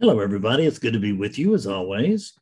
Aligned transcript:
Hello, 0.00 0.20
everybody. 0.20 0.64
It's 0.64 0.78
good 0.78 0.92
to 0.92 1.00
be 1.00 1.10
with 1.10 1.40
you 1.40 1.56
as 1.56 1.66
always. 1.66 2.34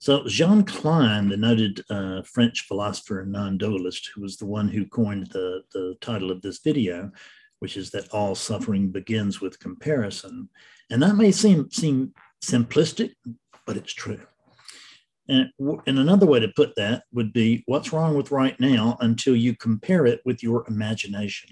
So, 0.00 0.26
Jean 0.26 0.64
Klein, 0.64 1.28
the 1.28 1.36
noted 1.36 1.84
uh, 1.88 2.22
French 2.22 2.66
philosopher 2.66 3.20
and 3.20 3.30
non 3.30 3.58
dualist, 3.58 4.10
who 4.12 4.22
was 4.22 4.36
the 4.36 4.46
one 4.46 4.66
who 4.66 4.86
coined 4.86 5.28
the, 5.28 5.62
the 5.72 5.94
title 6.00 6.32
of 6.32 6.42
this 6.42 6.58
video, 6.58 7.12
which 7.60 7.76
is 7.76 7.92
that 7.92 8.12
all 8.12 8.34
suffering 8.34 8.88
begins 8.88 9.40
with 9.40 9.60
comparison. 9.60 10.48
And 10.90 11.00
that 11.00 11.14
may 11.14 11.30
seem, 11.30 11.70
seem 11.70 12.12
simplistic, 12.44 13.12
but 13.68 13.76
it's 13.76 13.94
true. 13.94 14.22
And, 15.28 15.50
and 15.60 16.00
another 16.00 16.26
way 16.26 16.40
to 16.40 16.48
put 16.56 16.74
that 16.74 17.04
would 17.12 17.32
be 17.32 17.62
what's 17.66 17.92
wrong 17.92 18.16
with 18.16 18.32
right 18.32 18.58
now 18.58 18.96
until 18.98 19.36
you 19.36 19.54
compare 19.54 20.06
it 20.06 20.22
with 20.24 20.42
your 20.42 20.64
imagination. 20.66 21.50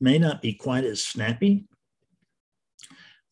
May 0.00 0.18
not 0.18 0.42
be 0.42 0.54
quite 0.54 0.82
as 0.82 1.04
snappy, 1.04 1.68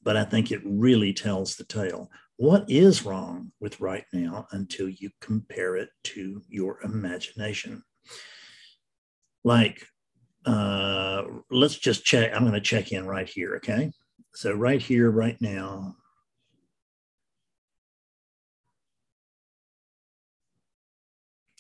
but 0.05 0.17
I 0.17 0.25
think 0.25 0.53
it 0.53 0.61
really 0.65 1.13
tells 1.13 1.57
the 1.57 1.65
tale. 1.65 2.11
What 2.37 2.67
is 2.69 3.05
wrong 3.05 3.53
with 3.59 3.81
right 3.81 4.05
now 4.13 4.47
until 4.53 4.89
you 4.89 5.11
compare 5.21 5.77
it 5.77 5.89
to 6.05 6.43
your 6.49 6.81
imagination? 6.83 7.83
Like, 9.45 9.87
uh, 10.45 11.23
let's 11.51 11.79
just 11.79 12.05
check. 12.05 12.33
I'm 12.35 12.43
going 12.43 12.53
to 12.53 12.61
check 12.61 12.93
in 12.93 13.07
right 13.07 13.29
here. 13.29 13.57
Okay. 13.57 13.91
So, 14.35 14.53
right 14.53 14.81
here, 14.81 15.11
right 15.11 15.41
now, 15.41 15.97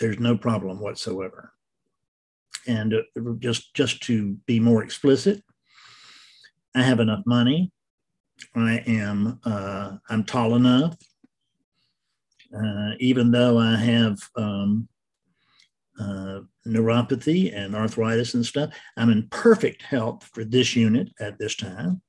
there's 0.01 0.19
no 0.19 0.37
problem 0.37 0.81
whatsoever. 0.81 1.53
And 2.67 2.95
uh, 2.95 3.20
just 3.39 3.75
just 3.75 4.03
to 4.05 4.34
be 4.47 4.59
more 4.61 4.83
explicit, 4.83 5.42
I 6.75 6.83
have 6.83 7.01
enough 7.01 7.23
money 7.27 7.70
I 8.55 8.83
am 8.87 9.41
uh, 9.45 9.97
I'm 10.09 10.24
tall 10.24 10.55
enough, 10.55 10.97
uh, 12.56 12.91
even 13.00 13.31
though 13.31 13.59
I 13.59 13.77
have 13.77 14.19
um, 14.36 14.89
uh, 15.98 16.41
neuropathy 16.67 17.55
and 17.55 17.75
arthritis 17.75 18.34
and 18.34 18.44
stuff. 18.44 18.75
I'm 18.97 19.11
in 19.11 19.28
perfect 19.31 19.83
health 19.83 20.28
for 20.33 20.44
this 20.44 20.75
unit 20.75 21.09
at 21.20 21.39
this 21.39 21.56
time. 21.56 22.03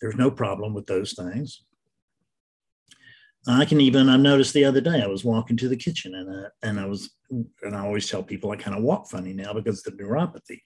There's 0.00 0.16
no 0.16 0.30
problem 0.30 0.74
with 0.74 0.86
those 0.86 1.12
things. 1.12 1.62
I 3.46 3.64
can 3.64 3.80
even, 3.80 4.08
I 4.08 4.16
noticed 4.16 4.54
the 4.54 4.64
other 4.64 4.80
day, 4.80 5.02
I 5.02 5.06
was 5.06 5.24
walking 5.24 5.56
to 5.58 5.68
the 5.68 5.76
kitchen 5.76 6.14
and 6.14 6.30
I, 6.30 6.48
and 6.62 6.78
I 6.78 6.86
was, 6.86 7.10
and 7.30 7.74
I 7.74 7.84
always 7.84 8.08
tell 8.08 8.22
people 8.22 8.50
I 8.50 8.56
kind 8.56 8.76
of 8.76 8.84
walk 8.84 9.08
funny 9.08 9.32
now 9.32 9.52
because 9.52 9.84
of 9.84 9.96
the 9.96 10.02
neuropathy. 10.02 10.60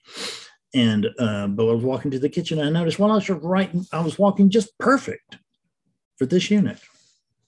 And 0.73 1.07
uh, 1.17 1.47
but 1.47 1.69
I 1.69 1.73
was 1.73 1.83
walking 1.83 2.11
to 2.11 2.19
the 2.19 2.29
kitchen, 2.29 2.59
I 2.59 2.69
noticed 2.69 2.99
while 2.99 3.11
I 3.11 3.15
was 3.15 3.29
writing, 3.29 3.85
I 3.91 4.01
was 4.01 4.19
walking 4.19 4.49
just 4.49 4.77
perfect 4.77 5.37
for 6.17 6.25
this 6.25 6.51
unit, 6.51 6.79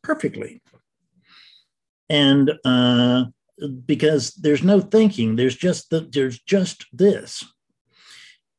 perfectly. 0.04 0.62
And 2.10 2.52
uh, 2.66 3.26
because 3.86 4.34
there's 4.36 4.64
no 4.64 4.80
thinking, 4.82 5.36
there's 5.36 5.56
just 5.56 5.90
the, 5.90 6.02
there's 6.02 6.40
just 6.40 6.86
this. 6.94 7.44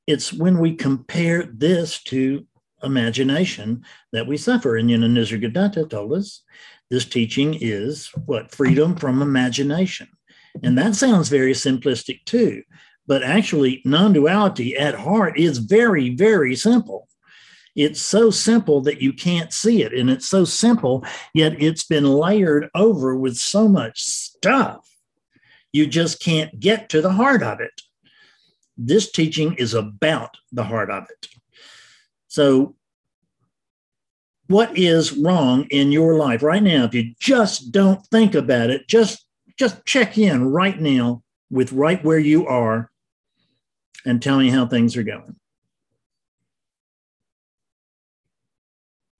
It's 0.07 0.33
when 0.33 0.59
we 0.59 0.75
compare 0.75 1.45
this 1.45 2.03
to 2.05 2.47
imagination 2.83 3.85
that 4.13 4.27
we 4.27 4.37
suffer. 4.37 4.77
And 4.77 4.91
you 4.91 4.99
Nisargadatta 4.99 5.89
told 5.89 6.13
us 6.13 6.43
this 6.91 7.05
teaching 7.05 7.57
is 7.61 8.11
what 8.27 8.55
freedom 8.55 8.97
from 8.97 9.23
imagination. 9.23 10.09
And 10.63 10.77
that 10.79 10.97
sounds 10.97 11.29
very 11.29 11.53
simplistic 11.53 12.25
too. 12.25 12.63
But 13.07 13.23
actually, 13.23 13.83
non 13.85 14.13
duality 14.13 14.77
at 14.77 14.95
heart 14.95 15.39
is 15.39 15.59
very, 15.59 16.11
very 16.11 16.55
simple. 16.55 17.09
It's 17.77 18.01
so 18.01 18.31
simple 18.31 18.81
that 18.83 19.01
you 19.01 19.13
can't 19.13 19.53
see 19.53 19.83
it. 19.83 19.93
And 19.93 20.11
it's 20.11 20.29
so 20.29 20.45
simple, 20.45 21.05
yet 21.35 21.61
it's 21.61 21.85
been 21.85 22.05
layered 22.05 22.69
over 22.75 23.17
with 23.17 23.37
so 23.37 23.69
much 23.69 24.03
stuff. 24.03 24.89
You 25.73 25.87
just 25.87 26.21
can't 26.21 26.59
get 26.59 26.89
to 26.91 27.01
the 27.01 27.13
heart 27.13 27.43
of 27.43 27.61
it. 27.61 27.81
This 28.77 29.11
teaching 29.11 29.55
is 29.55 29.75
about 29.75 30.37
the 30.53 30.65
heart 30.65 30.91
of 30.91 31.05
it. 31.05 31.29
So, 32.29 32.75
what 34.49 34.77
is 34.77 35.13
wrong 35.13 35.67
in 35.71 35.93
your 35.93 36.17
life 36.17 36.43
right 36.43 36.63
now? 36.63 36.85
If 36.85 36.95
you 36.95 37.15
just 37.21 37.71
don't 37.71 38.05
think 38.07 38.35
about 38.35 38.71
it, 38.71 38.89
just 38.89 39.25
just 39.57 39.85
check 39.85 40.19
in 40.19 40.51
right 40.51 40.81
now 40.81 41.23
with 41.51 41.73
right 41.73 42.03
where 42.03 42.19
you 42.19 42.47
are 42.47 42.91
and 44.05 44.23
tell 44.23 44.39
me 44.39 44.51
how 44.51 44.67
things 44.67 44.97
are 44.97 45.03
going. 45.03 45.37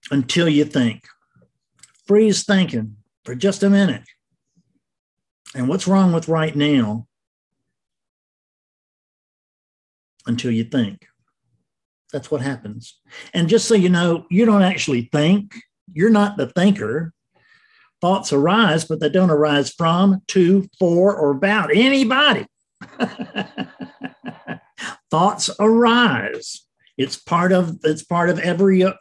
Until 0.09 0.49
you 0.49 0.65
think. 0.65 1.05
Freeze 2.05 2.43
thinking 2.43 2.97
for 3.23 3.35
just 3.35 3.63
a 3.63 3.69
minute. 3.69 4.03
And 5.55 5.67
what's 5.67 5.87
wrong 5.87 6.13
with 6.13 6.27
right 6.27 6.55
now 6.55 7.07
until 10.25 10.51
you 10.51 10.63
think? 10.63 11.05
That's 12.11 12.29
what 12.29 12.41
happens. 12.41 12.99
And 13.33 13.47
just 13.47 13.67
so 13.67 13.75
you 13.75 13.89
know, 13.89 14.25
you 14.29 14.45
don't 14.45 14.63
actually 14.63 15.09
think, 15.11 15.55
you're 15.93 16.09
not 16.09 16.37
the 16.37 16.47
thinker. 16.47 17.13
Thoughts 18.01 18.33
arise, 18.33 18.85
but 18.85 18.99
they 18.99 19.09
don't 19.09 19.31
arise 19.31 19.71
from, 19.71 20.21
to, 20.29 20.67
for, 20.79 21.15
or 21.15 21.31
about 21.31 21.69
anybody. 21.73 22.45
thoughts 25.11 25.49
arise. 25.59 26.65
It's 26.97 27.17
part 27.17 27.51
of 27.51 27.77
it's 27.83 28.03
part 28.03 28.29
of 28.29 28.39
every 28.39 28.83
uh, 28.83 28.93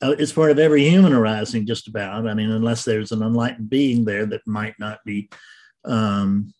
it's 0.00 0.32
part 0.32 0.50
of 0.50 0.58
every 0.58 0.88
human 0.88 1.12
arising. 1.12 1.66
Just 1.66 1.88
about. 1.88 2.26
I 2.26 2.34
mean, 2.34 2.50
unless 2.50 2.84
there's 2.84 3.12
an 3.12 3.22
enlightened 3.22 3.70
being 3.70 4.04
there 4.04 4.26
that 4.26 4.46
might 4.46 4.74
not 4.78 4.98
be 5.06 5.30
um, 5.84 6.52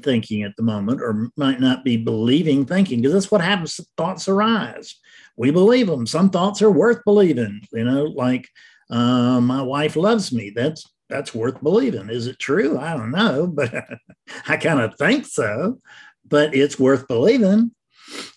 thinking 0.00 0.42
at 0.42 0.56
the 0.56 0.62
moment, 0.62 1.00
or 1.02 1.30
might 1.36 1.60
not 1.60 1.84
be 1.84 1.96
believing 1.96 2.64
thinking, 2.64 3.00
because 3.00 3.12
that's 3.12 3.30
what 3.30 3.40
happens. 3.40 3.78
Thoughts 3.96 4.28
arise. 4.28 4.96
We 5.36 5.50
believe 5.50 5.86
them. 5.86 6.06
Some 6.06 6.30
thoughts 6.30 6.62
are 6.62 6.70
worth 6.70 7.04
believing. 7.04 7.60
You 7.72 7.84
know, 7.84 8.04
like 8.04 8.48
uh, 8.90 9.40
my 9.40 9.62
wife 9.62 9.96
loves 9.96 10.32
me. 10.32 10.50
That's 10.54 10.84
that's 11.08 11.34
worth 11.34 11.60
believing. 11.62 12.08
Is 12.08 12.26
it 12.26 12.38
true? 12.38 12.78
I 12.78 12.96
don't 12.96 13.10
know, 13.10 13.46
but 13.46 13.74
I 14.48 14.56
kind 14.56 14.80
of 14.80 14.96
think 14.96 15.26
so. 15.26 15.80
But 16.26 16.54
it's 16.54 16.78
worth 16.78 17.08
believing 17.08 17.72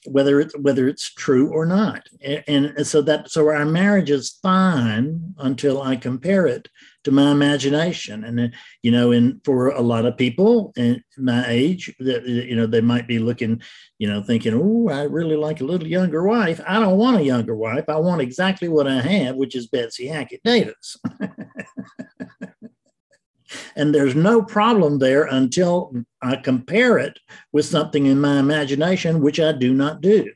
whether 0.06 0.40
it's 0.40 0.58
whether 0.58 0.88
it's 0.88 1.14
true 1.14 1.50
or 1.50 1.66
not. 1.66 2.08
And, 2.22 2.74
and, 2.78 2.88
so 2.88 3.02
that 3.04 3.32
so 3.32 3.48
our 3.48 3.66
marriage 3.66 4.10
is 4.10 4.40
fine 4.42 5.34
until 5.38 5.82
i 5.82 5.96
compare 5.96 6.46
it 6.48 6.68
to 7.04 7.12
my 7.12 7.32
imagination. 7.32 8.24
And 8.24 8.54
you 8.82 8.92
know 8.92 9.12
and 9.12 9.42
for 9.44 9.70
a 9.70 9.82
lot 9.82 10.06
of 10.06 10.18
people 10.18 10.74
in 10.76 11.04
my 11.18 11.46
age 11.48 11.94
that 12.00 12.26
you 12.26 12.56
know 12.56 12.66
they 12.66 12.82
might 12.82 13.08
be 13.08 13.20
looking 13.20 13.62
you 14.00 14.08
know 14.08 14.24
thinking 14.24 14.54
oh 14.54 14.90
i 14.90 15.04
really 15.04 15.36
like 15.36 15.62
a 15.62 15.66
little 15.66 15.88
younger 15.88 16.24
wife. 16.24 16.60
I 16.68 16.80
don't 16.80 16.98
want 16.98 17.18
a 17.18 17.24
younger 17.24 17.56
wife. 17.56 17.86
I 17.88 17.98
want 17.98 18.22
exactly 18.22 18.68
what 18.68 18.88
i 18.88 19.02
have 19.02 19.36
which 19.36 19.56
is 19.56 19.68
betsy 19.68 20.08
hackett 20.08 20.42
davis 20.44 20.98
And 23.76 23.94
there's 23.94 24.16
no 24.16 24.42
problem 24.42 25.00
there 25.00 25.26
until 25.26 25.94
I 26.22 26.36
compare 26.38 26.98
it 26.98 27.20
with 27.52 27.66
something 27.66 28.06
in 28.06 28.20
my 28.20 28.40
imagination, 28.40 29.22
which 29.22 29.40
I 29.40 29.52
do 29.52 29.74
not 29.74 30.02
do. 30.02 30.32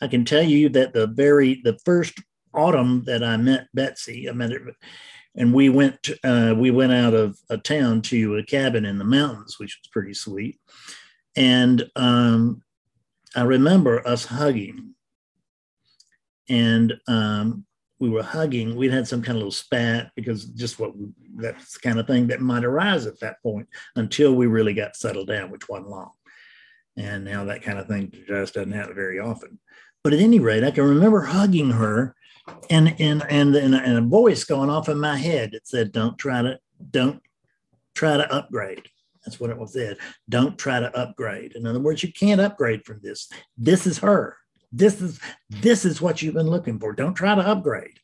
I 0.00 0.08
can 0.08 0.24
tell 0.24 0.42
you 0.42 0.68
that 0.70 0.92
the 0.92 1.06
very 1.06 1.60
the 1.64 1.78
first 1.84 2.14
autumn 2.52 3.04
that 3.06 3.22
I 3.22 3.36
met 3.36 3.68
Betsy, 3.74 4.28
I 4.28 4.32
met 4.32 4.52
her, 4.52 4.72
and 5.36 5.52
we 5.54 5.68
went 5.68 6.10
uh, 6.22 6.54
we 6.56 6.70
went 6.70 6.92
out 6.92 7.14
of 7.14 7.38
a 7.48 7.58
town 7.58 8.02
to 8.02 8.36
a 8.36 8.42
cabin 8.42 8.84
in 8.84 8.98
the 8.98 9.04
mountains, 9.04 9.58
which 9.58 9.78
was 9.80 9.88
pretty 9.90 10.14
sweet. 10.14 10.58
And 11.36 11.88
um, 11.96 12.62
I 13.34 13.42
remember 13.42 14.06
us 14.06 14.24
hugging, 14.24 14.94
and 16.48 16.94
um, 17.08 17.64
we 18.04 18.10
were 18.10 18.22
hugging, 18.22 18.76
we'd 18.76 18.92
had 18.92 19.08
some 19.08 19.22
kind 19.22 19.36
of 19.36 19.36
little 19.36 19.50
spat 19.50 20.10
because 20.14 20.44
just 20.44 20.78
what 20.78 20.92
that's 21.36 21.72
the 21.72 21.80
kind 21.80 21.98
of 21.98 22.06
thing 22.06 22.26
that 22.26 22.42
might 22.42 22.62
arise 22.62 23.06
at 23.06 23.18
that 23.20 23.42
point 23.42 23.66
until 23.96 24.34
we 24.34 24.46
really 24.46 24.74
got 24.74 24.94
settled 24.94 25.28
down, 25.28 25.50
which 25.50 25.70
wasn't 25.70 25.88
long. 25.88 26.10
And 26.98 27.24
now 27.24 27.44
that 27.46 27.62
kind 27.62 27.78
of 27.78 27.88
thing 27.88 28.12
just 28.28 28.54
doesn't 28.54 28.72
happen 28.72 28.94
very 28.94 29.18
often. 29.18 29.58
But 30.02 30.12
at 30.12 30.20
any 30.20 30.38
rate, 30.38 30.64
I 30.64 30.70
can 30.70 30.84
remember 30.84 31.22
hugging 31.22 31.70
her 31.70 32.14
and 32.68 32.94
and 33.00 33.24
and, 33.30 33.56
and, 33.56 33.74
and 33.74 33.98
a 33.98 34.02
voice 34.02 34.44
going 34.44 34.68
off 34.68 34.90
in 34.90 35.00
my 35.00 35.16
head 35.16 35.52
that 35.52 35.66
said, 35.66 35.90
Don't 35.90 36.18
try 36.18 36.42
to, 36.42 36.58
don't 36.90 37.22
try 37.94 38.18
to 38.18 38.30
upgrade. 38.30 38.86
That's 39.24 39.40
what 39.40 39.48
it 39.48 39.56
was 39.56 39.72
said. 39.72 39.96
Don't 40.28 40.58
try 40.58 40.78
to 40.78 40.94
upgrade. 40.94 41.52
In 41.52 41.66
other 41.66 41.80
words, 41.80 42.02
you 42.02 42.12
can't 42.12 42.42
upgrade 42.42 42.84
from 42.84 43.00
this. 43.02 43.30
This 43.56 43.86
is 43.86 43.98
her 44.00 44.36
this 44.74 45.00
is 45.00 45.20
this 45.48 45.84
is 45.84 46.00
what 46.00 46.20
you've 46.20 46.34
been 46.34 46.50
looking 46.50 46.78
for. 46.78 46.92
Don't 46.92 47.14
try 47.14 47.34
to 47.34 47.46
upgrade. 47.46 47.98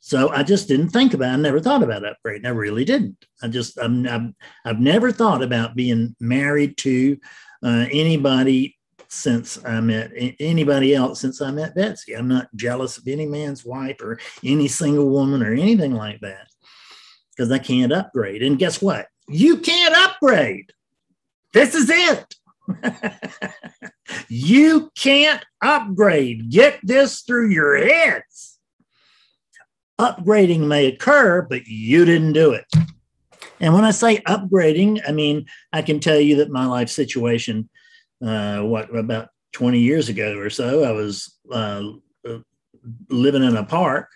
So 0.00 0.28
I 0.30 0.42
just 0.42 0.68
didn't 0.68 0.90
think 0.90 1.14
about. 1.14 1.30
It. 1.30 1.32
I 1.34 1.36
never 1.36 1.60
thought 1.60 1.82
about 1.82 2.02
upgrading. 2.02 2.46
I 2.46 2.50
really 2.50 2.84
didn't. 2.84 3.24
I 3.42 3.48
just 3.48 3.78
I'm, 3.78 4.06
I've, 4.06 4.32
I've 4.64 4.80
never 4.80 5.10
thought 5.10 5.42
about 5.42 5.74
being 5.74 6.14
married 6.20 6.76
to 6.78 7.18
uh, 7.64 7.86
anybody 7.90 8.76
since 9.08 9.64
I 9.64 9.80
met 9.80 10.12
anybody 10.40 10.94
else 10.94 11.20
since 11.20 11.40
I 11.40 11.50
met 11.50 11.74
Betsy. 11.74 12.14
I'm 12.14 12.28
not 12.28 12.54
jealous 12.54 12.98
of 12.98 13.08
any 13.08 13.26
man's 13.26 13.64
wife 13.64 13.96
or 14.00 14.18
any 14.44 14.68
single 14.68 15.08
woman 15.08 15.42
or 15.42 15.52
anything 15.52 15.94
like 15.94 16.20
that 16.20 16.46
because 17.30 17.50
I 17.50 17.58
can't 17.58 17.92
upgrade. 17.92 18.42
And 18.42 18.58
guess 18.58 18.82
what? 18.82 19.06
You 19.28 19.58
can't 19.58 19.94
upgrade. 19.94 20.72
This 21.52 21.74
is 21.74 21.88
it. 21.90 22.34
you 24.28 24.90
can't 24.96 25.44
upgrade. 25.62 26.50
Get 26.50 26.80
this 26.82 27.22
through 27.22 27.50
your 27.50 27.76
heads. 27.76 28.58
Upgrading 29.98 30.66
may 30.66 30.86
occur, 30.86 31.42
but 31.42 31.66
you 31.66 32.04
didn't 32.04 32.32
do 32.32 32.52
it. 32.52 32.66
And 33.60 33.72
when 33.72 33.84
I 33.84 33.90
say 33.90 34.18
upgrading, 34.18 35.00
I 35.08 35.12
mean, 35.12 35.46
I 35.72 35.82
can 35.82 36.00
tell 36.00 36.20
you 36.20 36.36
that 36.36 36.50
my 36.50 36.66
life 36.66 36.90
situation, 36.90 37.68
uh, 38.24 38.60
what, 38.60 38.94
about 38.94 39.28
20 39.52 39.78
years 39.78 40.08
ago 40.08 40.36
or 40.36 40.50
so, 40.50 40.84
I 40.84 40.92
was 40.92 41.38
uh, 41.50 41.82
living 43.08 43.42
in 43.42 43.56
a 43.56 43.64
park 43.64 44.10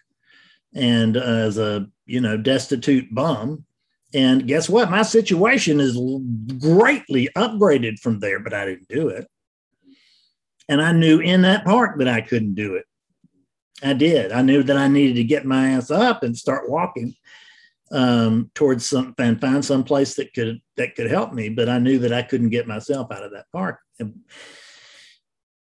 and 0.74 1.16
uh, 1.16 1.20
as 1.20 1.58
a, 1.58 1.86
you 2.04 2.20
know, 2.20 2.36
destitute 2.36 3.12
bum. 3.14 3.64
And 4.12 4.46
guess 4.46 4.68
what? 4.68 4.90
My 4.90 5.02
situation 5.02 5.80
is 5.80 5.96
greatly 6.58 7.28
upgraded 7.36 8.00
from 8.00 8.18
there, 8.18 8.40
but 8.40 8.52
I 8.52 8.64
didn't 8.64 8.88
do 8.88 9.08
it. 9.08 9.28
And 10.68 10.82
I 10.82 10.92
knew 10.92 11.20
in 11.20 11.42
that 11.42 11.64
park 11.64 11.98
that 11.98 12.08
I 12.08 12.20
couldn't 12.20 12.54
do 12.54 12.74
it. 12.74 12.84
I 13.82 13.92
did. 13.92 14.32
I 14.32 14.42
knew 14.42 14.62
that 14.64 14.76
I 14.76 14.88
needed 14.88 15.14
to 15.14 15.24
get 15.24 15.44
my 15.44 15.70
ass 15.70 15.90
up 15.90 16.22
and 16.22 16.36
start 16.36 16.68
walking 16.68 17.14
um, 17.92 18.50
towards 18.54 18.86
some 18.86 19.14
and 19.18 19.40
find 19.40 19.64
some 19.64 19.84
place 19.84 20.14
that 20.14 20.32
could 20.34 20.60
that 20.76 20.94
could 20.94 21.10
help 21.10 21.32
me. 21.32 21.48
But 21.48 21.68
I 21.68 21.78
knew 21.78 21.98
that 22.00 22.12
I 22.12 22.22
couldn't 22.22 22.50
get 22.50 22.68
myself 22.68 23.10
out 23.10 23.24
of 23.24 23.32
that 23.32 23.46
park. 23.52 23.78
And 23.98 24.20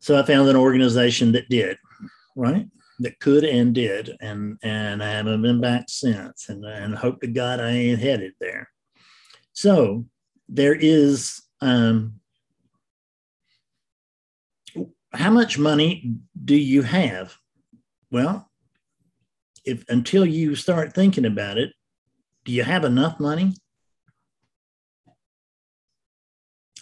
so 0.00 0.18
I 0.18 0.24
found 0.24 0.48
an 0.48 0.56
organization 0.56 1.32
that 1.32 1.48
did, 1.48 1.78
right? 2.36 2.66
That 3.02 3.18
could 3.18 3.44
and 3.44 3.74
did, 3.74 4.16
and 4.20 4.58
and 4.62 5.02
I 5.02 5.10
haven't 5.10 5.42
been 5.42 5.60
back 5.60 5.86
since. 5.88 6.48
And 6.48 6.64
and 6.64 6.94
hope 6.94 7.20
to 7.20 7.26
God 7.26 7.58
I 7.58 7.70
ain't 7.70 8.00
headed 8.00 8.32
there. 8.38 8.68
So 9.52 10.06
there 10.48 10.74
is 10.74 11.42
um, 11.60 12.20
how 15.12 15.30
much 15.30 15.58
money 15.58 16.14
do 16.44 16.54
you 16.54 16.82
have? 16.82 17.34
Well, 18.10 18.50
if 19.64 19.88
until 19.88 20.24
you 20.24 20.54
start 20.54 20.94
thinking 20.94 21.24
about 21.24 21.58
it, 21.58 21.72
do 22.44 22.52
you 22.52 22.62
have 22.62 22.84
enough 22.84 23.20
money? 23.20 23.54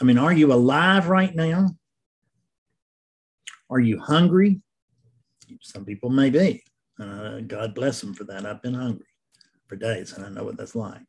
I 0.01 0.05
mean, 0.05 0.19
are 0.19 0.33
you 0.33 0.53
alive 0.53 1.09
right 1.09 1.35
now? 1.35 1.71
Are 3.69 3.81
you 3.81 4.01
hungry? 4.01 4.61
Some 5.61 5.85
people 5.85 6.11
may 6.11 6.31
be. 6.31 6.63
Uh, 6.99 7.41
God 7.41 7.75
bless 7.75 8.01
them 8.01 8.15
for 8.15 8.25
that. 8.25 8.45
I've 8.45 8.63
been 8.63 8.75
hungry 8.75 9.07
for 9.67 9.77
days 9.77 10.13
and 10.13 10.25
I 10.25 10.29
know 10.29 10.45
what 10.45 10.57
that's 10.57 10.75
like. 10.75 11.01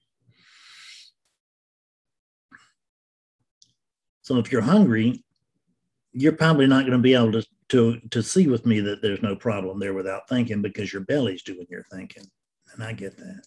So 4.22 4.38
if 4.38 4.52
you're 4.52 4.62
hungry, 4.62 5.24
you're 6.14 6.32
probably 6.32 6.68
not 6.68 6.82
going 6.82 6.94
to 6.94 7.00
be 7.00 7.14
able 7.14 7.32
to, 7.34 7.46
to, 7.70 8.00
to 8.12 8.24
see 8.24 8.48
with 8.48 8.66
me 8.66 8.80
that 8.82 9.02
there's 9.02 9.22
no 9.22 9.36
problem 9.36 9.80
there 9.80 9.94
without 9.94 10.30
thinking 10.30 10.62
because 10.62 10.94
your 10.94 11.02
belly's 11.02 11.44
doing 11.44 11.66
your 11.70 11.84
thinking. 11.92 12.24
And 12.74 12.84
I 12.84 12.94
get 12.94 13.18
that. 13.18 13.44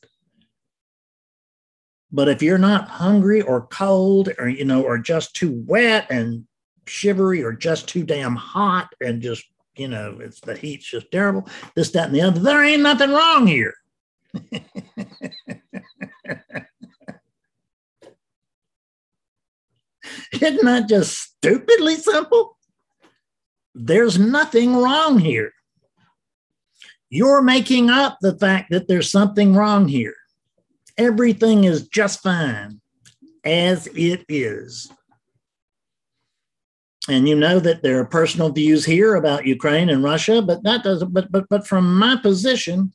But 2.13 2.29
if 2.29 2.43
you're 2.43 2.59
not 2.59 2.89
hungry 2.89 3.43
or 3.43 3.67
cold 3.69 4.31
or, 4.39 4.49
you 4.49 4.65
know, 4.65 4.83
or 4.83 4.99
just 4.99 5.35
too 5.35 5.63
wet 5.67 6.07
and 6.11 6.45
shivery 6.87 7.43
or 7.43 7.53
just 7.53 7.89
too 7.89 8.05
damn 8.05 8.37
hot 8.37 8.89
and 9.01 9.23
just, 9.23 9.45
you 9.77 9.89
know, 9.89 10.19
it's 10.21 10.41
the 10.41 10.57
heat's 10.57 10.91
just 10.91 11.11
terrible, 11.11 11.49
this, 11.75 11.91
that, 11.91 12.07
and 12.07 12.15
the 12.15 12.23
other, 12.23 12.41
there 12.41 12.65
ain't 12.65 12.83
nothing 12.83 13.11
wrong 13.11 13.47
here. 13.47 13.75
Isn't 20.33 20.65
that 20.65 20.89
just 20.89 21.19
stupidly 21.19 21.97
simple? 21.97 22.57
There's 23.75 24.19
nothing 24.19 24.77
wrong 24.77 25.19
here. 25.19 25.53
You're 27.11 27.43
making 27.43 27.91
up 27.91 28.19
the 28.21 28.37
fact 28.39 28.71
that 28.71 28.89
there's 28.89 29.11
something 29.11 29.55
wrong 29.55 29.89
here. 29.89 30.15
Everything 30.97 31.65
is 31.65 31.89
just 31.89 32.23
fine 32.23 32.81
as 33.45 33.87
it 33.89 34.25
is. 34.29 34.91
And 37.09 37.29
you 37.29 37.37
know 37.37 37.61
that 37.61 37.83
there 37.83 37.99
are 38.01 38.07
personal 38.07 38.51
views 38.51 38.85
here 38.85 39.15
about 39.15 39.47
Ukraine 39.47 39.91
and 39.91 40.03
Russia, 40.03 40.41
but 40.41 40.63
that 40.63 40.83
doesn't, 40.83 41.13
but 41.13 41.31
but 41.31 41.49
but 41.51 41.67
from 41.67 41.99
my 41.99 42.17
position, 42.17 42.93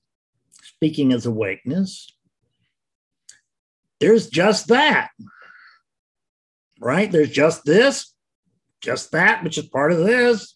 speaking 0.64 1.14
as 1.14 1.26
awakeness, 1.26 2.12
there's 4.00 4.28
just 4.28 4.68
that. 4.70 5.12
Right? 6.80 7.12
There's 7.12 7.30
just 7.30 7.66
this, 7.66 8.14
just 8.82 9.12
that, 9.12 9.44
which 9.44 9.58
is 9.58 9.68
part 9.68 9.92
of 9.92 10.00
this. 10.00 10.56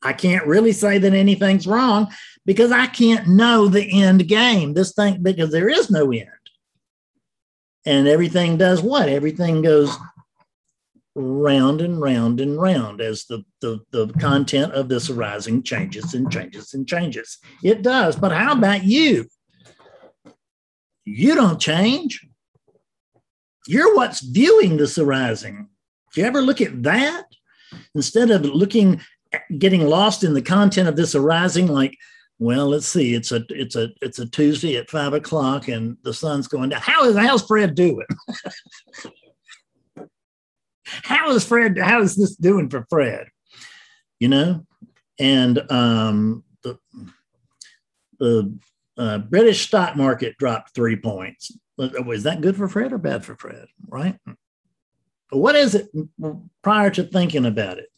I 0.00 0.12
can't 0.12 0.46
really 0.46 0.72
say 0.72 0.98
that 0.98 1.12
anything's 1.12 1.66
wrong 1.66 2.06
because 2.46 2.70
I 2.70 2.86
can't 2.86 3.26
know 3.26 3.66
the 3.66 4.00
end 4.00 4.28
game. 4.28 4.74
This 4.74 4.92
thing, 4.92 5.22
because 5.22 5.50
there 5.50 5.68
is 5.68 5.90
no 5.90 6.12
end 6.12 6.28
and 7.88 8.06
everything 8.06 8.58
does 8.58 8.82
what? 8.82 9.08
Everything 9.08 9.62
goes 9.62 9.96
round 11.18 11.80
and 11.80 12.00
round 12.00 12.40
and 12.40 12.60
round 12.60 13.00
as 13.00 13.24
the, 13.24 13.42
the, 13.60 13.80
the 13.90 14.06
mm-hmm. 14.06 14.20
content 14.20 14.72
of 14.72 14.88
this 14.88 15.10
arising 15.10 15.62
changes 15.62 16.14
and 16.14 16.30
changes 16.30 16.74
and 16.74 16.86
changes. 16.86 17.38
It 17.62 17.82
does. 17.82 18.16
But 18.16 18.32
how 18.32 18.52
about 18.52 18.84
you? 18.84 19.26
You 21.04 21.34
don't 21.34 21.60
change. 21.60 22.24
You're 23.66 23.94
what's 23.96 24.20
viewing 24.20 24.76
this 24.76 24.98
arising. 24.98 25.68
Do 26.14 26.20
you 26.20 26.26
ever 26.26 26.40
look 26.40 26.60
at 26.60 26.82
that? 26.84 27.24
Instead 27.94 28.30
of 28.30 28.44
looking, 28.44 29.00
getting 29.58 29.86
lost 29.86 30.24
in 30.24 30.34
the 30.34 30.42
content 30.42 30.88
of 30.88 30.96
this 30.96 31.14
arising, 31.14 31.66
like, 31.66 31.96
well, 32.38 32.68
let's 32.68 32.86
see. 32.86 33.14
It's 33.14 33.32
a 33.32 33.44
it's 33.50 33.74
a 33.74 33.88
it's 34.00 34.20
a 34.20 34.26
Tuesday 34.26 34.76
at 34.76 34.88
five 34.88 35.12
o'clock, 35.12 35.68
and 35.68 35.96
the 36.02 36.14
sun's 36.14 36.46
going 36.46 36.70
down. 36.70 36.80
How 36.80 37.04
is 37.04 37.16
how's 37.16 37.42
Fred 37.42 37.74
doing? 37.74 38.06
how 41.02 41.30
is 41.30 41.44
Fred? 41.44 41.78
How 41.78 42.00
is 42.02 42.16
this 42.16 42.36
doing 42.36 42.68
for 42.68 42.86
Fred? 42.88 43.28
You 44.20 44.28
know, 44.28 44.66
and 45.18 45.70
um, 45.70 46.44
the 46.62 46.78
the 48.18 48.58
uh, 48.96 49.18
British 49.18 49.66
stock 49.66 49.96
market 49.96 50.36
dropped 50.38 50.74
three 50.74 50.96
points. 50.96 51.56
Was 51.76 52.24
that 52.24 52.40
good 52.40 52.56
for 52.56 52.68
Fred 52.68 52.92
or 52.92 52.98
bad 52.98 53.24
for 53.24 53.36
Fred? 53.36 53.66
Right. 53.86 54.18
What 55.30 55.54
is 55.54 55.74
it 55.74 55.88
prior 56.62 56.90
to 56.90 57.04
thinking 57.04 57.46
about 57.46 57.78
it? 57.78 57.90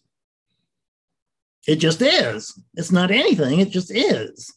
It 1.67 1.77
just 1.77 2.03
is. 2.03 2.59
It's 2.75 2.93
not 2.93 3.11
anything, 3.11 3.61
it 3.61 3.71
just 3.71 3.91
is. 3.91 4.53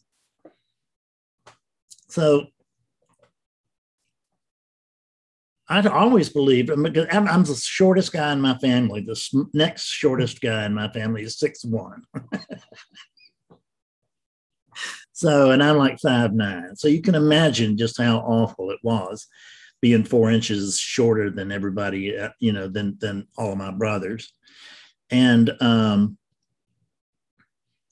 So 2.08 2.46
I 5.68 5.86
always 5.88 6.28
believed 6.28 6.70
I'm, 6.70 6.84
I'm, 6.84 7.44
the 7.44 7.54
shortest 7.54 8.12
guy 8.12 8.32
in 8.32 8.40
my 8.40 8.58
family. 8.58 9.00
The 9.00 9.48
next 9.54 9.84
shortest 9.84 10.42
guy 10.42 10.66
in 10.66 10.74
my 10.74 10.88
family 10.90 11.22
is 11.22 11.38
six 11.38 11.64
one. 11.64 12.02
so, 15.12 15.52
and 15.52 15.62
I'm 15.62 15.78
like 15.78 15.98
five 16.00 16.34
nine. 16.34 16.76
So 16.76 16.88
you 16.88 17.00
can 17.00 17.14
imagine 17.14 17.78
just 17.78 18.00
how 18.00 18.18
awful 18.18 18.70
it 18.72 18.80
was 18.82 19.26
being 19.80 20.04
four 20.04 20.30
inches 20.30 20.78
shorter 20.78 21.30
than 21.30 21.50
everybody, 21.50 22.16
uh, 22.16 22.30
you 22.40 22.52
know, 22.52 22.68
than 22.68 22.98
than 23.00 23.26
all 23.38 23.52
of 23.52 23.58
my 23.58 23.70
brothers. 23.70 24.34
And 25.10 25.50
um, 25.60 26.18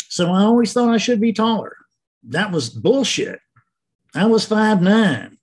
so 0.08 0.30
I 0.30 0.42
always 0.42 0.74
thought 0.74 0.92
I 0.92 0.98
should 0.98 1.22
be 1.22 1.32
taller. 1.32 1.76
That 2.24 2.52
was 2.52 2.68
bullshit. 2.68 3.40
I 4.14 4.26
was 4.26 4.44
five 4.44 4.82
nine. 4.82 5.38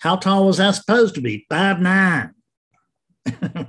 How 0.00 0.16
tall 0.16 0.46
was 0.46 0.60
I 0.60 0.70
supposed 0.72 1.14
to 1.14 1.20
be? 1.20 1.46
Five 1.48 1.80
nine. 1.80 2.34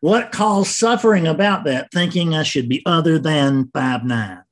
what 0.00 0.32
caused 0.32 0.70
suffering 0.70 1.26
about 1.26 1.64
that, 1.64 1.90
thinking 1.92 2.34
I 2.34 2.42
should 2.42 2.68
be 2.68 2.82
other 2.86 3.18
than 3.18 3.70
five 3.72 4.04
nine, 4.04 4.42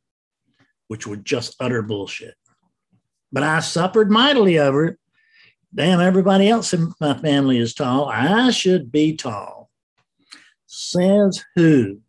which 0.88 1.06
was 1.06 1.20
just 1.22 1.56
utter 1.60 1.82
bullshit. 1.82 2.34
But 3.32 3.42
I 3.42 3.60
suffered 3.60 4.10
mightily 4.10 4.58
over 4.58 4.86
it. 4.86 4.98
Damn, 5.74 6.00
everybody 6.00 6.48
else 6.48 6.72
in 6.72 6.92
my 7.00 7.14
family 7.14 7.58
is 7.58 7.74
tall. 7.74 8.08
I 8.08 8.50
should 8.50 8.92
be 8.92 9.16
tall. 9.16 9.70
Says 10.66 11.44
who? 11.56 12.00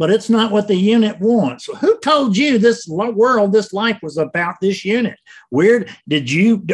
But 0.00 0.10
it's 0.10 0.30
not 0.30 0.50
what 0.50 0.66
the 0.66 0.76
unit 0.76 1.20
wants. 1.20 1.66
Who 1.66 1.98
told 1.98 2.34
you 2.34 2.56
this 2.56 2.88
world, 2.88 3.52
this 3.52 3.74
life 3.74 3.98
was 4.02 4.16
about 4.16 4.54
this 4.58 4.82
unit? 4.82 5.18
Where 5.50 5.84
did 6.08 6.30
you 6.30 6.64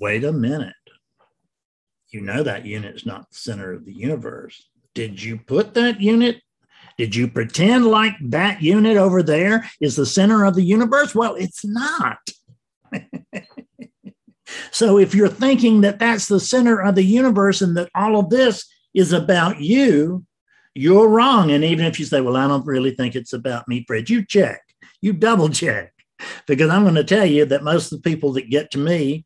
wait 0.00 0.24
a 0.24 0.32
minute? 0.32 0.74
You 2.08 2.22
know 2.22 2.42
that 2.42 2.64
unit 2.64 2.96
is 2.96 3.04
not 3.04 3.28
the 3.28 3.36
center 3.36 3.74
of 3.74 3.84
the 3.84 3.92
universe. 3.92 4.66
Did 4.94 5.22
you 5.22 5.36
put 5.36 5.74
that 5.74 6.00
unit? 6.00 6.40
Did 6.96 7.14
you 7.14 7.28
pretend 7.28 7.84
like 7.84 8.14
that 8.30 8.62
unit 8.62 8.96
over 8.96 9.22
there 9.22 9.70
is 9.78 9.94
the 9.94 10.06
center 10.06 10.46
of 10.46 10.54
the 10.54 10.64
universe? 10.64 11.14
Well, 11.14 11.34
it's 11.34 11.66
not. 11.66 12.16
so 14.70 14.96
if 14.96 15.14
you're 15.14 15.28
thinking 15.28 15.82
that 15.82 15.98
that's 15.98 16.28
the 16.28 16.40
center 16.40 16.80
of 16.80 16.94
the 16.94 17.04
universe 17.04 17.60
and 17.60 17.76
that 17.76 17.90
all 17.94 18.18
of 18.18 18.30
this 18.30 18.66
is 18.94 19.12
about 19.12 19.60
you, 19.60 20.24
you're 20.78 21.08
wrong. 21.08 21.50
And 21.50 21.64
even 21.64 21.84
if 21.84 21.98
you 21.98 22.06
say, 22.06 22.20
well, 22.20 22.36
I 22.36 22.48
don't 22.48 22.66
really 22.66 22.92
think 22.92 23.14
it's 23.14 23.32
about 23.32 23.68
me, 23.68 23.84
Fred, 23.86 24.08
you 24.08 24.24
check, 24.24 24.60
you 25.00 25.12
double 25.12 25.48
check. 25.48 25.92
Because 26.46 26.70
I'm 26.70 26.82
going 26.82 26.96
to 26.96 27.04
tell 27.04 27.26
you 27.26 27.44
that 27.44 27.62
most 27.62 27.92
of 27.92 28.02
the 28.02 28.10
people 28.10 28.32
that 28.32 28.50
get 28.50 28.72
to 28.72 28.78
me, 28.78 29.24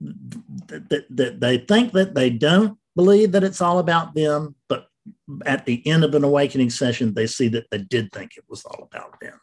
that, 0.00 1.04
that 1.10 1.40
they 1.40 1.58
think 1.58 1.92
that 1.92 2.14
they 2.14 2.30
don't 2.30 2.78
believe 2.96 3.32
that 3.32 3.44
it's 3.44 3.60
all 3.60 3.78
about 3.78 4.14
them, 4.14 4.54
but 4.68 4.86
at 5.44 5.66
the 5.66 5.86
end 5.86 6.04
of 6.04 6.14
an 6.14 6.24
awakening 6.24 6.70
session, 6.70 7.12
they 7.12 7.26
see 7.26 7.48
that 7.48 7.66
they 7.70 7.78
did 7.78 8.10
think 8.12 8.36
it 8.36 8.44
was 8.48 8.64
all 8.64 8.88
about 8.90 9.20
them. 9.20 9.38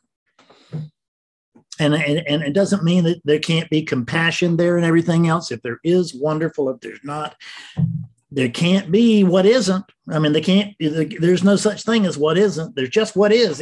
And, 1.80 1.96
and, 1.96 2.24
and 2.28 2.44
it 2.44 2.54
doesn't 2.54 2.84
mean 2.84 3.04
that 3.06 3.22
there 3.24 3.40
can't 3.40 3.70
be 3.70 3.82
compassion 3.82 4.58
there 4.58 4.78
and 4.78 4.86
everything 4.86 5.28
else. 5.28 5.52
If 5.52 5.62
there 5.62 5.80
is, 5.84 6.14
wonderful. 6.14 6.70
If 6.70 6.80
there's 6.80 7.04
not, 7.04 7.36
there 8.32 8.50
can't 8.50 8.92
be 8.92 9.24
what 9.24 9.46
isn't. 9.46 9.86
I 10.10 10.20
mean, 10.20 10.32
they 10.32 10.42
can't, 10.42 10.74
there's 10.80 11.44
no 11.44 11.58
such 11.58 11.84
thing 11.84 12.06
as 12.06 12.18
what 12.18 12.38
isn't. 12.38 12.76
There's 12.76 12.90
just 12.90 13.16
what 13.16 13.32
is. 13.34 13.62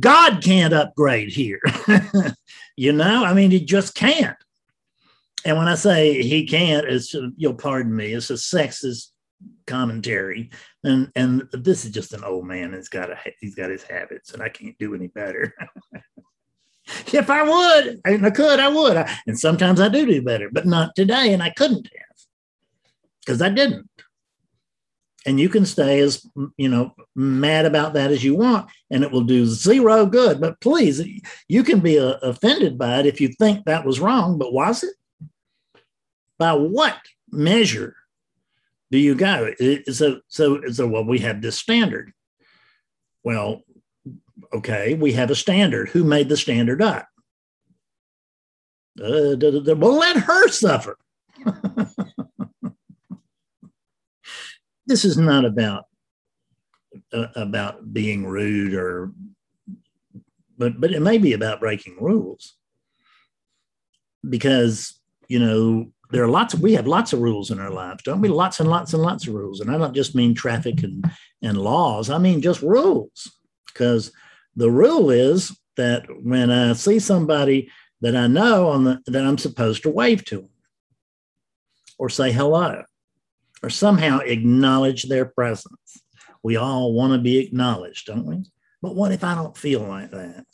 God 0.00 0.42
can't 0.42 0.74
upgrade 0.74 1.28
here. 1.28 1.60
you 2.76 2.92
know, 2.92 3.24
I 3.24 3.34
mean, 3.34 3.50
he 3.50 3.60
just 3.64 3.94
can't. 3.94 4.36
And 5.44 5.58
when 5.58 5.68
I 5.68 5.74
say 5.74 6.22
he 6.22 6.46
can't, 6.46 6.86
it's 6.86 7.14
you'll 7.36 7.54
pardon 7.54 7.94
me, 7.94 8.12
it's 8.12 8.30
a 8.30 8.34
sexist 8.34 9.08
commentary. 9.66 10.50
And 10.82 11.12
and 11.14 11.42
this 11.52 11.84
is 11.84 11.90
just 11.90 12.14
an 12.14 12.24
old 12.24 12.46
man. 12.46 12.72
He's 12.72 12.88
got 12.88 13.10
a 13.10 13.18
he's 13.40 13.54
got 13.54 13.70
his 13.70 13.82
habits, 13.82 14.32
and 14.32 14.42
I 14.42 14.48
can't 14.48 14.78
do 14.78 14.94
any 14.94 15.08
better. 15.08 15.54
if 17.12 17.28
I 17.28 17.42
would, 17.42 18.00
and 18.06 18.26
I 18.26 18.30
could, 18.30 18.58
I 18.58 18.68
would. 18.68 18.96
and 19.26 19.38
sometimes 19.38 19.80
I 19.80 19.88
do 19.88 20.06
do 20.06 20.22
better, 20.22 20.48
but 20.50 20.66
not 20.66 20.94
today, 20.96 21.34
and 21.34 21.42
I 21.42 21.50
couldn't 21.50 21.86
have 21.86 22.13
because 23.24 23.40
I 23.42 23.48
didn't. 23.48 23.88
And 25.26 25.40
you 25.40 25.48
can 25.48 25.64
stay 25.64 26.00
as 26.00 26.26
you 26.56 26.68
know 26.68 26.94
mad 27.16 27.64
about 27.64 27.94
that 27.94 28.10
as 28.10 28.22
you 28.22 28.36
want 28.36 28.70
and 28.90 29.02
it 29.02 29.10
will 29.10 29.22
do 29.22 29.46
zero 29.46 30.04
good. 30.04 30.40
But 30.40 30.60
please 30.60 31.02
you 31.48 31.62
can 31.62 31.80
be 31.80 31.98
uh, 31.98 32.18
offended 32.22 32.76
by 32.76 33.00
it 33.00 33.06
if 33.06 33.20
you 33.20 33.28
think 33.28 33.64
that 33.64 33.86
was 33.86 34.00
wrong 34.00 34.38
but 34.38 34.52
was 34.52 34.82
it? 34.82 34.94
By 36.38 36.52
what 36.52 36.98
measure 37.30 37.96
do 38.90 38.98
you 38.98 39.14
go? 39.14 39.52
So 39.90 40.20
so 40.28 40.60
so 40.70 40.86
well 40.86 41.04
we 41.04 41.20
have 41.20 41.40
this 41.40 41.58
standard. 41.58 42.12
Well 43.22 43.62
okay 44.52 44.92
we 44.92 45.12
have 45.12 45.30
a 45.30 45.34
standard. 45.34 45.88
Who 45.88 46.04
made 46.04 46.28
the 46.28 46.36
standard 46.36 46.82
up? 46.82 47.08
Uh, 49.02 49.36
well 49.74 49.98
let 49.98 50.16
her 50.18 50.48
suffer 50.48 50.98
this 54.86 55.04
is 55.04 55.16
not 55.16 55.44
about 55.44 55.84
uh, 57.12 57.26
about 57.34 57.92
being 57.92 58.26
rude 58.26 58.74
or 58.74 59.12
but 60.56 60.80
but 60.80 60.92
it 60.92 61.00
may 61.00 61.18
be 61.18 61.32
about 61.32 61.60
breaking 61.60 61.96
rules. 62.00 62.54
Because 64.28 65.00
you 65.28 65.38
know 65.38 65.90
there 66.10 66.22
are 66.22 66.28
lots 66.28 66.54
of 66.54 66.60
we 66.60 66.74
have 66.74 66.86
lots 66.86 67.12
of 67.12 67.20
rules 67.20 67.50
in 67.50 67.58
our 67.58 67.70
lives 67.70 68.02
don't 68.02 68.20
we? 68.20 68.28
Lots 68.28 68.60
and 68.60 68.68
lots 68.68 68.92
and 68.94 69.02
lots 69.02 69.26
of 69.26 69.34
rules. 69.34 69.60
And 69.60 69.70
i 69.70 69.78
don't 69.78 69.94
just 69.94 70.14
mean 70.14 70.34
traffic 70.34 70.82
and 70.82 71.04
and 71.42 71.58
laws. 71.58 72.10
I 72.10 72.18
mean 72.18 72.42
just 72.42 72.62
rules. 72.62 73.32
Because 73.66 74.12
the 74.56 74.70
rule 74.70 75.10
is 75.10 75.56
that 75.76 76.06
when 76.22 76.50
i 76.50 76.72
see 76.74 77.00
somebody 77.00 77.68
that 78.00 78.14
i 78.14 78.26
know 78.26 78.68
on 78.68 78.84
the 78.84 79.00
that 79.06 79.24
i'm 79.24 79.38
supposed 79.38 79.82
to 79.82 79.90
wave 79.90 80.24
to 80.24 80.36
them 80.36 80.48
or 81.98 82.08
say 82.08 82.30
hello 82.30 82.84
or 83.64 83.70
somehow 83.70 84.18
acknowledge 84.18 85.04
their 85.04 85.24
presence. 85.24 86.02
We 86.42 86.56
all 86.56 86.92
want 86.92 87.14
to 87.14 87.18
be 87.18 87.38
acknowledged, 87.38 88.06
don't 88.06 88.26
we? 88.26 88.44
But 88.82 88.94
what 88.94 89.10
if 89.10 89.24
I 89.24 89.34
don't 89.34 89.56
feel 89.56 89.80
like 89.80 90.10
that? 90.10 90.44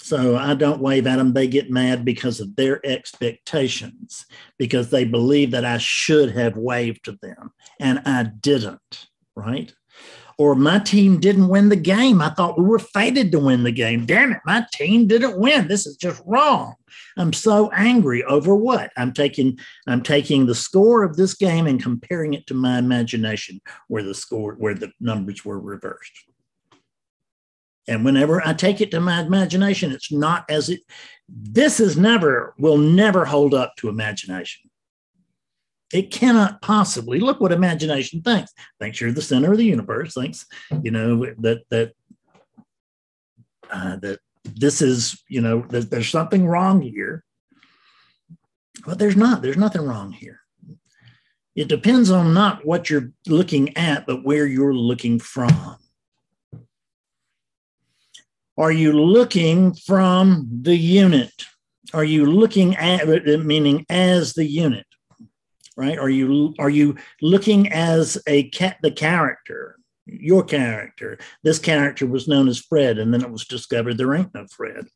So 0.00 0.38
I 0.38 0.54
don't 0.54 0.80
wave 0.80 1.06
at 1.06 1.16
them. 1.16 1.34
They 1.34 1.46
get 1.46 1.70
mad 1.70 2.06
because 2.06 2.40
of 2.40 2.56
their 2.56 2.84
expectations, 2.86 4.24
because 4.58 4.88
they 4.88 5.04
believe 5.04 5.50
that 5.50 5.66
I 5.66 5.76
should 5.76 6.30
have 6.30 6.56
waved 6.56 7.04
to 7.04 7.18
them 7.20 7.50
and 7.78 8.00
I 8.06 8.22
didn't, 8.22 9.08
right? 9.36 9.70
Or 10.40 10.54
my 10.54 10.78
team 10.78 11.20
didn't 11.20 11.48
win 11.48 11.68
the 11.68 11.76
game. 11.76 12.22
I 12.22 12.30
thought 12.30 12.58
we 12.58 12.64
were 12.64 12.78
fated 12.78 13.30
to 13.30 13.38
win 13.38 13.62
the 13.62 13.70
game. 13.70 14.06
Damn 14.06 14.32
it, 14.32 14.38
my 14.46 14.64
team 14.72 15.06
didn't 15.06 15.38
win. 15.38 15.68
This 15.68 15.84
is 15.84 15.98
just 15.98 16.22
wrong. 16.24 16.76
I'm 17.18 17.34
so 17.34 17.70
angry 17.72 18.24
over 18.24 18.56
what? 18.56 18.90
I'm 18.96 19.12
taking 19.12 19.58
I'm 19.86 20.02
taking 20.02 20.46
the 20.46 20.54
score 20.54 21.04
of 21.04 21.18
this 21.18 21.34
game 21.34 21.66
and 21.66 21.82
comparing 21.82 22.32
it 22.32 22.46
to 22.46 22.54
my 22.54 22.78
imagination 22.78 23.60
where 23.88 24.02
the 24.02 24.14
score 24.14 24.54
where 24.54 24.72
the 24.72 24.90
numbers 24.98 25.44
were 25.44 25.60
reversed. 25.60 26.24
And 27.86 28.02
whenever 28.02 28.40
I 28.42 28.54
take 28.54 28.80
it 28.80 28.90
to 28.92 29.00
my 29.00 29.20
imagination, 29.20 29.92
it's 29.92 30.10
not 30.10 30.46
as 30.48 30.70
it 30.70 30.80
this 31.28 31.80
is 31.80 31.98
never 31.98 32.54
will 32.58 32.78
never 32.78 33.26
hold 33.26 33.52
up 33.52 33.76
to 33.76 33.90
imagination. 33.90 34.69
It 35.92 36.10
cannot 36.10 36.62
possibly 36.62 37.18
look 37.18 37.40
what 37.40 37.52
imagination 37.52 38.22
thinks. 38.22 38.52
Thinks 38.78 39.00
you're 39.00 39.12
the 39.12 39.22
center 39.22 39.52
of 39.52 39.58
the 39.58 39.64
universe. 39.64 40.14
Thinks 40.14 40.46
you 40.82 40.90
know 40.90 41.26
that 41.38 41.62
that 41.70 41.92
uh, 43.70 43.96
that 43.96 44.20
this 44.44 44.82
is, 44.82 45.22
you 45.28 45.40
know, 45.40 45.62
that 45.68 45.90
there's 45.90 46.08
something 46.08 46.46
wrong 46.46 46.80
here. 46.80 47.24
But 48.86 48.98
there's 48.98 49.16
not, 49.16 49.42
there's 49.42 49.56
nothing 49.56 49.82
wrong 49.82 50.12
here. 50.12 50.40
It 51.54 51.68
depends 51.68 52.10
on 52.10 52.32
not 52.32 52.64
what 52.64 52.88
you're 52.88 53.12
looking 53.26 53.76
at, 53.76 54.06
but 54.06 54.24
where 54.24 54.46
you're 54.46 54.74
looking 54.74 55.18
from. 55.18 55.76
Are 58.56 58.72
you 58.72 58.92
looking 58.92 59.74
from 59.74 60.48
the 60.62 60.76
unit? 60.76 61.32
Are 61.92 62.04
you 62.04 62.26
looking 62.26 62.76
at 62.76 63.06
meaning 63.44 63.84
as 63.88 64.34
the 64.34 64.44
unit? 64.44 64.86
Right? 65.80 65.98
Are 65.98 66.10
you 66.10 66.54
are 66.58 66.68
you 66.68 66.96
looking 67.22 67.72
as 67.72 68.18
a 68.26 68.50
cat 68.50 68.76
the 68.82 68.90
character? 68.90 69.80
your 70.06 70.42
character. 70.42 71.18
This 71.42 71.58
character 71.58 72.06
was 72.06 72.28
known 72.28 72.48
as 72.48 72.58
Fred, 72.58 72.98
and 72.98 73.12
then 73.12 73.22
it 73.22 73.30
was 73.30 73.44
discovered 73.44 73.96
there 73.96 74.14
ain't 74.14 74.34
no 74.34 74.46
Fred. 74.50 74.86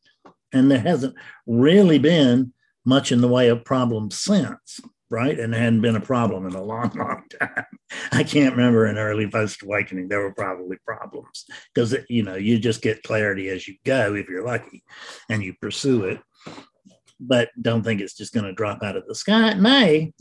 And 0.53 0.69
there 0.69 0.79
hasn't 0.79 1.15
really 1.47 1.99
been 1.99 2.53
much 2.85 3.11
in 3.11 3.21
the 3.21 3.27
way 3.27 3.49
of 3.49 3.65
problems 3.65 4.17
since, 4.17 4.79
right? 5.09 5.37
And 5.39 5.53
there 5.53 5.61
hadn't 5.61 5.81
been 5.81 5.95
a 5.95 6.01
problem 6.01 6.45
in 6.45 6.53
a 6.53 6.63
long, 6.63 6.91
long 6.95 7.23
time. 7.39 7.65
I 8.11 8.23
can't 8.23 8.55
remember 8.55 8.85
in 8.85 8.97
early 8.97 9.29
post 9.29 9.63
awakening, 9.63 10.07
there 10.07 10.21
were 10.21 10.33
probably 10.33 10.77
problems 10.85 11.45
because, 11.73 11.95
you 12.09 12.23
know, 12.23 12.35
you 12.35 12.59
just 12.59 12.81
get 12.81 13.03
clarity 13.03 13.49
as 13.49 13.67
you 13.67 13.75
go 13.85 14.15
if 14.15 14.27
you're 14.29 14.45
lucky 14.45 14.83
and 15.29 15.43
you 15.43 15.53
pursue 15.61 16.05
it. 16.05 16.19
But 17.19 17.49
don't 17.59 17.83
think 17.83 18.01
it's 18.01 18.15
just 18.15 18.33
going 18.33 18.45
to 18.45 18.53
drop 18.53 18.83
out 18.83 18.97
of 18.97 19.07
the 19.07 19.15
sky. 19.15 19.51
It 19.51 19.57
may, 19.57 20.13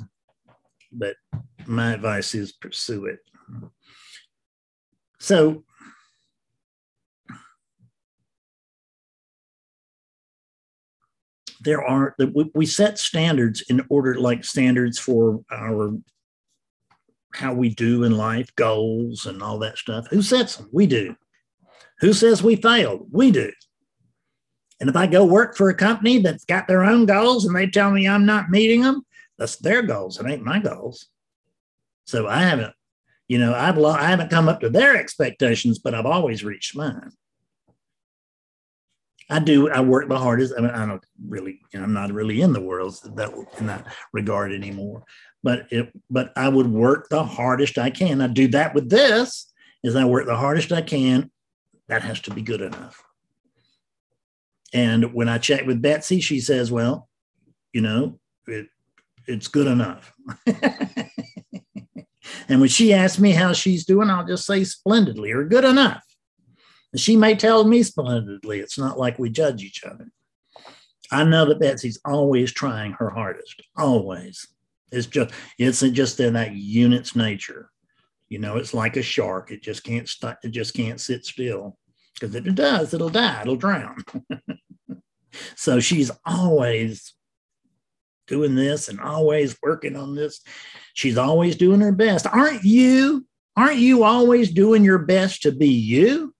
but 0.94 1.16
my 1.66 1.92
advice 1.92 2.34
is 2.34 2.52
pursue 2.52 3.06
it. 3.06 3.20
So 5.18 5.64
there 11.60 11.82
are 11.82 12.14
we 12.54 12.66
set 12.66 12.98
standards 12.98 13.62
in 13.68 13.84
order 13.88 14.14
like 14.20 14.44
standards 14.44 14.98
for 14.98 15.40
our 15.50 15.92
how 17.34 17.52
we 17.52 17.70
do 17.70 18.04
in 18.04 18.16
life 18.16 18.54
goals 18.54 19.26
and 19.26 19.42
all 19.42 19.58
that 19.58 19.78
stuff. 19.78 20.06
Who 20.10 20.22
sets 20.22 20.56
them? 20.56 20.68
We 20.72 20.86
do. 20.86 21.16
Who 22.00 22.12
says 22.12 22.42
we 22.42 22.56
failed? 22.56 23.08
We 23.10 23.30
do. 23.30 23.50
And 24.80 24.90
if 24.90 24.96
i 24.96 25.06
go 25.06 25.24
work 25.24 25.56
for 25.56 25.70
a 25.70 25.74
company 25.74 26.18
that's 26.18 26.44
got 26.44 26.68
their 26.68 26.84
own 26.84 27.06
goals 27.06 27.46
and 27.46 27.56
they 27.56 27.66
tell 27.66 27.90
me 27.90 28.06
i'm 28.06 28.26
not 28.26 28.50
meeting 28.50 28.82
them 28.82 29.03
that's 29.38 29.56
their 29.56 29.82
goals 29.82 30.18
it 30.18 30.26
ain't 30.26 30.44
my 30.44 30.58
goals 30.58 31.08
so 32.06 32.26
i 32.26 32.40
haven't 32.40 32.74
you 33.28 33.38
know, 33.38 33.54
I've 33.54 33.78
lo- 33.78 33.90
I 33.90 34.10
haven't 34.10 34.30
come 34.30 34.48
up 34.48 34.60
to 34.60 34.70
their 34.70 34.96
expectations, 34.96 35.78
but 35.78 35.94
I've 35.94 36.06
always 36.06 36.44
reached 36.44 36.76
mine. 36.76 37.10
I 39.30 39.38
do. 39.38 39.70
I 39.70 39.80
work 39.80 40.08
the 40.08 40.18
hardest. 40.18 40.52
I 40.56 40.60
mean, 40.60 40.70
I 40.70 40.84
don't 40.84 41.04
really. 41.26 41.60
You 41.72 41.78
know, 41.78 41.84
I'm 41.84 41.94
not 41.94 42.12
really 42.12 42.42
in 42.42 42.52
the 42.52 42.60
world 42.60 42.98
that 43.16 43.32
in 43.58 43.66
that 43.66 43.86
regard 44.12 44.52
anymore. 44.52 45.04
But 45.42 45.66
it. 45.72 45.90
But 46.10 46.32
I 46.36 46.48
would 46.48 46.66
work 46.66 47.08
the 47.08 47.24
hardest 47.24 47.78
I 47.78 47.88
can. 47.88 48.20
I 48.20 48.26
do 48.26 48.48
that 48.48 48.74
with 48.74 48.90
this. 48.90 49.50
Is 49.82 49.96
I 49.96 50.04
work 50.04 50.26
the 50.26 50.36
hardest 50.36 50.72
I 50.72 50.82
can. 50.82 51.30
That 51.88 52.02
has 52.02 52.20
to 52.20 52.34
be 52.34 52.42
good 52.42 52.60
enough. 52.60 53.02
And 54.74 55.14
when 55.14 55.28
I 55.28 55.38
check 55.38 55.66
with 55.66 55.80
Betsy, 55.80 56.20
she 56.20 56.40
says, 56.40 56.70
"Well, 56.70 57.08
you 57.72 57.80
know, 57.80 58.18
it, 58.46 58.66
it's 59.26 59.48
good 59.48 59.66
enough." 59.66 60.12
And 62.48 62.60
when 62.60 62.68
she 62.68 62.92
asks 62.92 63.18
me 63.18 63.32
how 63.32 63.52
she's 63.52 63.84
doing, 63.84 64.10
I'll 64.10 64.26
just 64.26 64.46
say 64.46 64.64
splendidly 64.64 65.32
or 65.32 65.44
good 65.44 65.64
enough. 65.64 66.04
And 66.92 67.00
she 67.00 67.16
may 67.16 67.34
tell 67.34 67.64
me 67.64 67.82
splendidly. 67.82 68.60
It's 68.60 68.78
not 68.78 68.98
like 68.98 69.18
we 69.18 69.30
judge 69.30 69.62
each 69.62 69.84
other. 69.84 70.10
I 71.10 71.24
know 71.24 71.46
that 71.46 71.60
Betsy's 71.60 72.00
always 72.04 72.52
trying 72.52 72.92
her 72.92 73.10
hardest, 73.10 73.62
always. 73.76 74.46
It's 74.90 75.06
just 75.06 75.34
it's 75.58 75.80
just 75.80 76.20
in 76.20 76.34
that 76.34 76.54
unit's 76.54 77.16
nature. 77.16 77.70
You 78.28 78.38
know, 78.38 78.56
it's 78.56 78.74
like 78.74 78.96
a 78.96 79.02
shark. 79.02 79.50
It 79.50 79.62
just 79.62 79.84
can't 79.84 80.08
st- 80.08 80.38
it 80.42 80.50
just 80.50 80.74
can't 80.74 81.00
sit 81.00 81.24
still. 81.24 81.76
Because 82.14 82.34
if 82.34 82.46
it 82.46 82.54
does, 82.54 82.94
it'll 82.94 83.10
die, 83.10 83.42
it'll 83.42 83.56
drown. 83.56 83.96
so 85.56 85.80
she's 85.80 86.10
always 86.24 87.12
doing 88.26 88.54
this 88.54 88.88
and 88.88 89.00
always 89.00 89.56
working 89.62 89.96
on 89.96 90.14
this. 90.14 90.40
She's 90.94 91.18
always 91.18 91.56
doing 91.56 91.80
her 91.80 91.92
best. 91.92 92.26
Aren't 92.26 92.64
you? 92.64 93.26
Aren't 93.56 93.78
you 93.78 94.04
always 94.04 94.50
doing 94.50 94.84
your 94.84 94.98
best 94.98 95.42
to 95.42 95.52
be 95.52 95.68
you? 95.68 96.34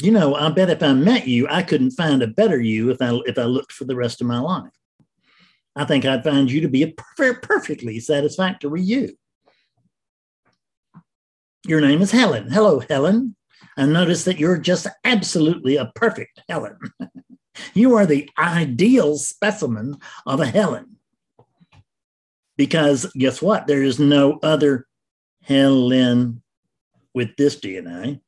You 0.00 0.12
know, 0.12 0.34
I 0.34 0.48
bet 0.50 0.70
if 0.70 0.82
I 0.82 0.92
met 0.92 1.26
you, 1.26 1.48
I 1.48 1.62
couldn't 1.62 1.90
find 1.90 2.22
a 2.22 2.28
better 2.28 2.60
you 2.60 2.90
if 2.90 3.02
I 3.02 3.18
if 3.26 3.36
I 3.36 3.44
looked 3.44 3.72
for 3.72 3.84
the 3.84 3.96
rest 3.96 4.20
of 4.20 4.28
my 4.28 4.38
life. 4.38 4.70
I 5.74 5.84
think 5.84 6.04
I'd 6.04 6.24
find 6.24 6.50
you 6.50 6.60
to 6.62 6.68
be 6.68 6.82
a 6.82 6.94
per- 7.16 7.40
perfectly 7.40 8.00
satisfactory 8.00 8.82
you. 8.82 9.16
Your 11.66 11.80
name 11.80 12.00
is 12.00 12.12
Helen. 12.12 12.50
Hello, 12.50 12.80
Helen. 12.80 13.36
I 13.76 13.86
notice 13.86 14.24
that 14.24 14.38
you're 14.38 14.58
just 14.58 14.86
absolutely 15.04 15.76
a 15.76 15.92
perfect 15.94 16.42
Helen. 16.48 16.78
you 17.74 17.94
are 17.94 18.06
the 18.06 18.28
ideal 18.38 19.16
specimen 19.16 19.98
of 20.26 20.40
a 20.40 20.46
Helen. 20.46 20.96
Because 22.56 23.06
guess 23.16 23.40
what? 23.40 23.66
There 23.66 23.82
is 23.82 23.98
no 23.98 24.38
other 24.42 24.86
Helen 25.42 26.42
with 27.14 27.36
this 27.36 27.58
DNA. 27.58 28.20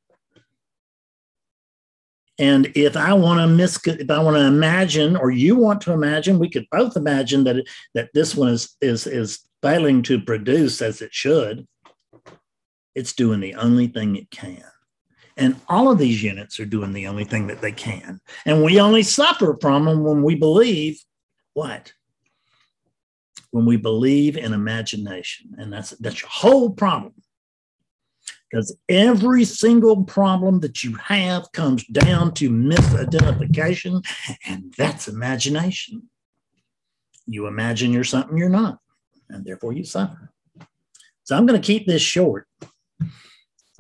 And 2.38 2.72
if 2.74 2.96
I 2.96 3.12
want 3.12 3.40
to 3.40 3.46
miss, 3.46 3.78
if 3.86 4.10
I 4.10 4.18
want 4.22 4.36
to 4.38 4.46
imagine, 4.46 5.14
or 5.14 5.30
you 5.30 5.56
want 5.56 5.82
to 5.82 5.92
imagine, 5.92 6.38
we 6.38 6.48
could 6.48 6.66
both 6.70 6.96
imagine 6.96 7.44
that 7.44 7.66
that 7.94 8.08
this 8.14 8.34
one 8.34 8.48
is 8.48 8.76
is 8.80 9.06
is 9.06 9.40
failing 9.62 10.02
to 10.04 10.18
produce 10.18 10.80
as 10.80 11.02
it 11.02 11.12
should. 11.12 11.66
It's 12.94 13.12
doing 13.12 13.40
the 13.40 13.54
only 13.56 13.88
thing 13.88 14.16
it 14.16 14.30
can. 14.30 14.64
And 15.40 15.56
all 15.68 15.90
of 15.90 15.98
these 15.98 16.22
units 16.22 16.60
are 16.60 16.66
doing 16.66 16.92
the 16.92 17.06
only 17.06 17.24
thing 17.24 17.46
that 17.46 17.62
they 17.62 17.72
can. 17.72 18.20
And 18.44 18.62
we 18.62 18.78
only 18.78 19.02
suffer 19.02 19.56
from 19.58 19.86
them 19.86 20.04
when 20.04 20.22
we 20.22 20.34
believe 20.34 21.02
what? 21.54 21.94
When 23.50 23.64
we 23.64 23.78
believe 23.78 24.36
in 24.36 24.52
imagination. 24.52 25.54
And 25.56 25.72
that's 25.72 25.90
that's 25.90 26.20
your 26.20 26.30
whole 26.30 26.70
problem. 26.70 27.14
Because 28.50 28.76
every 28.88 29.44
single 29.44 30.04
problem 30.04 30.60
that 30.60 30.84
you 30.84 30.94
have 30.96 31.50
comes 31.52 31.84
down 31.86 32.34
to 32.34 32.50
misidentification, 32.50 34.04
and 34.44 34.74
that's 34.76 35.08
imagination. 35.08 36.02
You 37.26 37.46
imagine 37.46 37.92
you're 37.92 38.04
something 38.04 38.36
you're 38.36 38.48
not, 38.48 38.78
and 39.28 39.44
therefore 39.44 39.72
you 39.72 39.84
suffer. 39.84 40.32
So 41.22 41.36
I'm 41.36 41.46
going 41.46 41.60
to 41.60 41.66
keep 41.66 41.86
this 41.86 42.02
short 42.02 42.48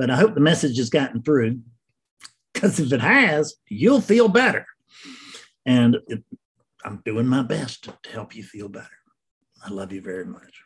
but 0.00 0.08
I 0.08 0.16
hope 0.16 0.32
the 0.32 0.40
message 0.40 0.78
has 0.78 0.88
gotten 0.88 1.22
through 1.22 1.60
because 2.54 2.80
if 2.80 2.90
it 2.90 3.02
has, 3.02 3.56
you'll 3.68 4.00
feel 4.00 4.28
better. 4.28 4.64
And 5.66 5.98
it, 6.06 6.24
I'm 6.82 7.02
doing 7.04 7.26
my 7.26 7.42
best 7.42 7.84
to 7.84 8.10
help 8.10 8.34
you 8.34 8.42
feel 8.42 8.70
better. 8.70 8.88
I 9.62 9.68
love 9.68 9.92
you 9.92 10.00
very 10.00 10.24
much. 10.24 10.62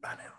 Bye 0.00 0.14
now. 0.16 0.37